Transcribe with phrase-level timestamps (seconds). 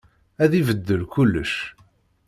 [0.43, 1.53] Ad ibeddel kullec.